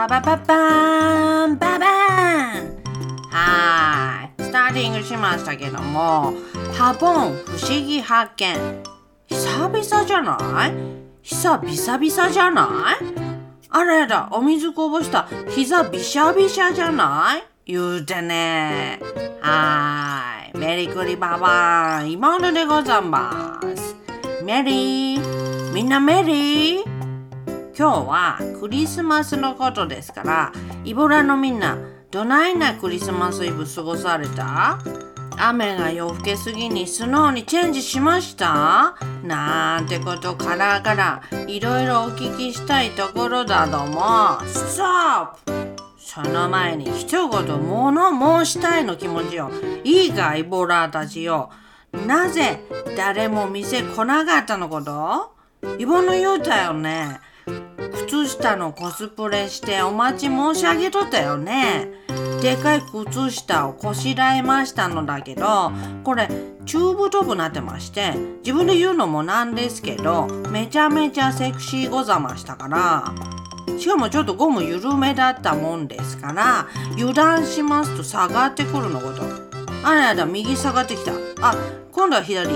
[0.00, 1.88] ババババーンババー
[2.64, 3.28] ン。
[3.30, 4.42] はい。
[4.42, 6.32] スターティングしましたけども
[6.72, 8.56] ハボン不思議発見。
[9.26, 10.72] 久々じゃない？
[11.20, 13.04] 久々々じゃない？
[13.68, 15.28] あらやだお水こぼした。
[15.50, 17.70] 膝びしゃびしゃじゃない？
[17.70, 19.00] 言うてね。
[19.42, 20.56] はい。
[20.56, 22.12] メリクリババーン。
[22.12, 23.94] 今のでございます。
[24.42, 25.72] メリー。
[25.74, 26.99] みんなメリー。
[27.80, 30.52] 今日はクリスマスのことですから
[30.84, 31.78] イボラのみんな
[32.10, 34.78] どないなクリスマスイブ過ごされた？
[35.38, 38.96] 雨が夜更けすぎにスノーにチェンジしました？
[39.24, 44.46] なんてことからからいろいろお聞きしたいところだども。
[44.46, 45.82] ストップ！
[45.96, 49.50] その前に一言物申したいの気持ちよ。
[49.84, 51.48] いいかイボラーたちよ。
[52.06, 52.60] なぜ
[52.94, 55.32] 誰も店来なかったのこと？
[55.78, 57.20] イボの言うたよね。
[58.06, 61.88] 靴下のコスプレしてお待ち申し上げとったよね。
[62.42, 65.72] でかい靴下をこしらえましたのだけど、
[66.04, 66.28] これ
[66.66, 73.14] 中太くなってまして、自分で言うのもなんですけど、めちゃめちゃセクシーござましたから、
[73.78, 79.22] しかもちょっとゴム緩めだったもんですから、油断しますと下がってくるのこと。
[79.82, 81.12] あらやだ、右下がってきた。
[81.40, 81.54] あ、
[81.92, 82.50] 今度は左。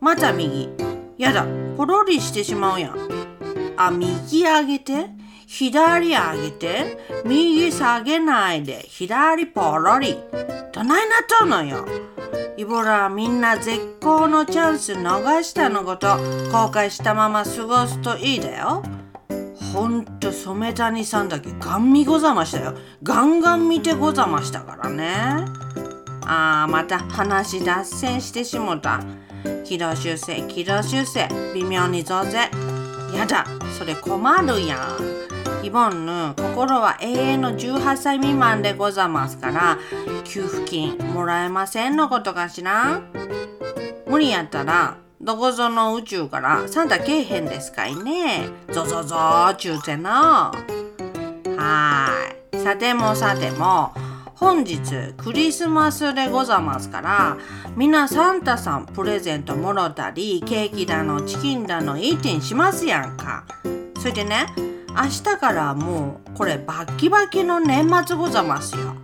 [0.00, 0.68] また右。
[1.16, 1.46] やだ、
[1.76, 3.35] ポロリしてしまうやん。
[3.76, 5.06] あ、右上げて、
[5.46, 10.16] 左上げて、右下げないで、左ポロリ。
[10.72, 11.86] どないなっとんのよ。
[12.58, 18.82] イボラみんな絶好のチャンス逃したのこと後悔したまま過ごすといいだよ。
[19.72, 22.74] ほんと染谷さんだけガン見ござましたよ。
[23.02, 25.12] ガンガン見てござましたからね。
[26.24, 29.00] あーまた話脱線してしもた。
[29.64, 32.50] 軌道修正軌道修正微妙に増税。
[33.14, 33.44] やだ
[33.76, 35.66] それ困るやん。
[35.66, 39.78] イボンヌ心は永遠の18歳未満でござますから
[40.24, 43.02] 給付金もらえませんのことかしら？
[44.06, 48.48] 無理やったらどこぞの宇宙からサンタけえへんですかいね？
[48.72, 49.16] ゾゾゾ
[49.58, 50.52] ちゅうてな
[51.56, 52.56] はい。
[52.58, 53.92] さてもさても
[54.36, 57.38] 本日クリスマスでござますから
[57.74, 63.46] みんなサンタさんプレゼントもろたりケーキだのチキンだのイーティンしますやんか。
[63.98, 64.46] それでね
[64.90, 68.94] 明日からもうこれバッキバキの年末ござますよ。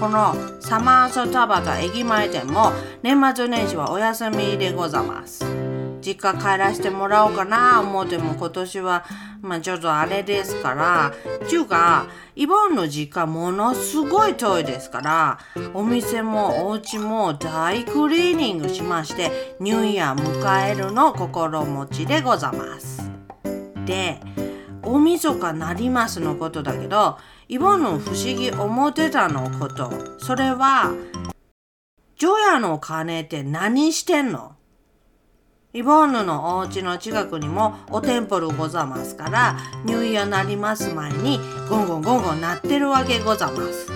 [0.00, 5.57] このサマーソタバタ駅前店も年末年始はお休みでござます。
[6.00, 7.80] 実家帰らせてもらおうかな。
[7.80, 9.04] 思っても今年は
[9.40, 11.12] まあちょっとあれですから
[11.48, 15.38] ちゅうかイボンの実家ものすごい遠いですから
[15.74, 23.10] お店もお家も大クリーニングしましてニューイヤー迎えるの心持ちでございます。
[23.86, 24.20] で
[24.82, 30.18] 大晦日なりますのことだけどイボンの不思議思ってたのこと。
[30.18, 30.92] それは
[32.16, 34.56] 除夜の鐘って何してんの？
[35.74, 43.92] イボンヌのお家の近くにもおテンポルござますから入院なります前にゴンゴンゴンゴン鳴ってるわけござます。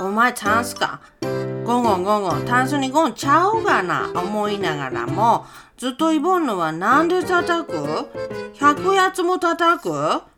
[0.00, 1.00] お前タンスか。
[1.20, 5.44] ゴンゴンゴンゴンタンスにゴンちゃうがな思いながらも
[5.76, 7.72] ずっとイボンヌはなんで叩く
[8.54, 9.90] ?100 やつも叩く？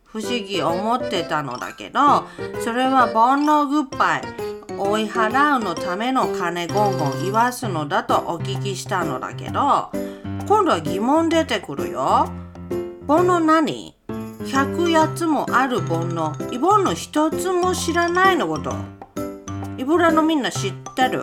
[0.07, 2.27] 不思議思ってたのだけど
[2.65, 4.23] それは煩悩グッバイ
[4.77, 9.93] 追い払うのための金ゴンゴン言わすのだとお聞きしたのだけど
[10.51, 12.29] 今度は疑問出てくるよ。
[13.07, 16.53] 煩悩何 ?100 やつもある煩悩。
[16.53, 18.75] イボンの一つも知らないのこと。
[19.79, 21.23] イボラのみんな知ってる？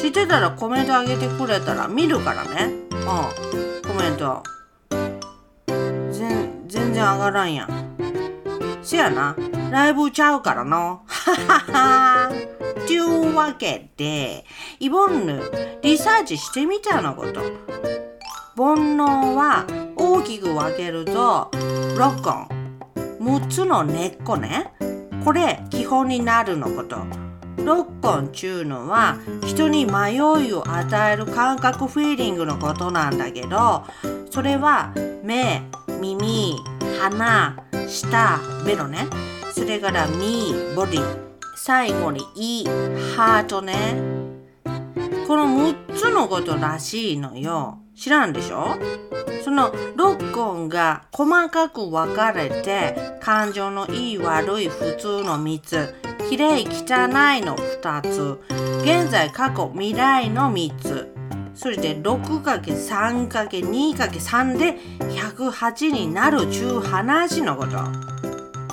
[0.00, 2.72] 知ってたらコメントあげてくれたら見るからね。
[2.90, 3.86] うん。
[3.86, 4.42] コメント。
[6.10, 7.96] 全全然上がらんやん。
[8.82, 9.36] せやな。
[9.70, 11.02] ライブちゃうからの。
[11.06, 12.32] ははは。
[12.86, 14.46] というわけで、
[14.78, 15.42] イボンヌ、
[15.82, 17.42] リサーチしてみたのこと。
[18.56, 19.66] 煩悩は
[19.96, 22.52] 大きく分けると6個
[23.22, 24.72] 6つの根っこね。
[25.24, 26.96] これ基本になるのこと。
[27.56, 30.20] 6本ちゅうのは人に迷い
[30.54, 33.84] を与える感覚フィーリングのことなんだけど
[34.30, 35.62] それは目
[36.00, 36.56] 耳
[36.98, 37.56] 鼻
[37.86, 39.06] 舌ベロね。
[39.52, 41.30] それから身ボディ。
[41.56, 42.64] 最後に胃
[43.16, 43.74] ハートね。
[45.26, 47.78] この6つのことらしいのよ。
[48.00, 48.78] 知らんでしょ？
[49.44, 55.94] その6音が細かく分かれて感情のいい悪い普通の3つ
[56.30, 58.40] きれい汚いの2つ
[58.80, 61.14] 現在過去未来の3つ。
[61.54, 67.82] それで 6×3×2×3 で108になるちゅう話のこと。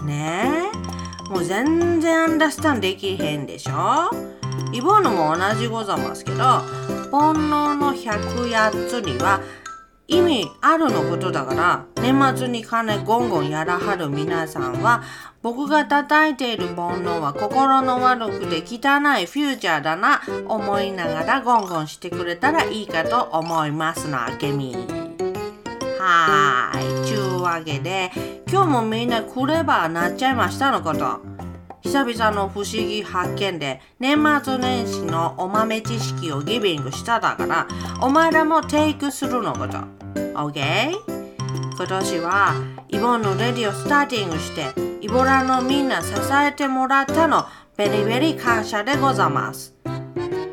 [0.04, 0.72] ね
[1.28, 1.30] え？
[1.30, 4.10] もう全然アンダースタンできへんでしょ？
[4.72, 6.62] イボーヌも同じござますけど
[7.12, 9.42] 煩悩の108つには
[10.08, 15.04] 意味あるのことだから年末に金ゴンゴンやらはる皆さんは
[15.42, 24.76] 僕が叩いている煩悩は心の悪くて汚いフューチャーだな思いながらゴンゴンしてくれたらいいかと思いますなあけみ
[26.00, 27.06] はーい。
[27.06, 28.12] ちゅうわけで
[28.50, 31.37] 今日もみんなクレバーなっちゃいましたのこと。
[31.88, 37.66] 久々の不思議発見で年末年始のお豆知識をギビングしただから
[38.02, 39.78] お前らもテイクするのこと。
[40.38, 40.92] OK?
[41.78, 42.56] 今年は
[42.90, 47.46] イボンのレディをスターティングしてイボラのみんな支えてもらったの
[47.78, 49.74] ベリベリ感謝でございます。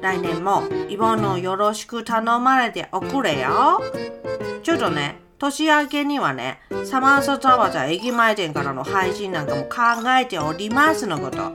[0.02, 3.80] 来年もイボンのよろしく頼まれておくれよ。
[4.62, 11.52] ちょっとね年明けにはね、サマーソザワザ駅前店からの配信なんかも考えておりますのこと。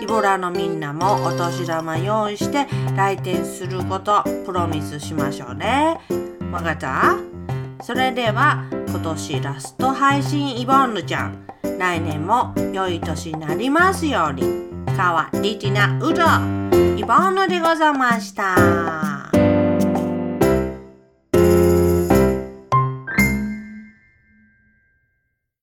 [0.00, 2.66] イボラのみんなもお年玉用意して
[2.96, 5.98] 来店することプロミスしましょうね。
[6.50, 7.18] わかった？
[7.82, 11.46] それでは今年ラスト配信イボンヌちゃん。
[11.78, 14.66] 来年も良い年になりますように。
[14.96, 16.22] かわりティナウド
[16.96, 19.17] イボンヌでございました。